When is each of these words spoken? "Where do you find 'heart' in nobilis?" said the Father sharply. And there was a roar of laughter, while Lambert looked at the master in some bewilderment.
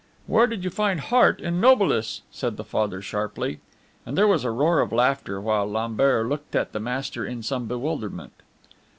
"Where 0.25 0.47
do 0.47 0.55
you 0.55 0.71
find 0.71 0.99
'heart' 0.99 1.39
in 1.41 1.61
nobilis?" 1.61 2.23
said 2.31 2.57
the 2.57 2.63
Father 2.63 3.03
sharply. 3.03 3.59
And 4.03 4.17
there 4.17 4.27
was 4.27 4.43
a 4.43 4.49
roar 4.49 4.79
of 4.79 4.91
laughter, 4.91 5.39
while 5.39 5.69
Lambert 5.69 6.25
looked 6.27 6.55
at 6.55 6.71
the 6.71 6.79
master 6.79 7.23
in 7.23 7.43
some 7.43 7.67
bewilderment. 7.67 8.33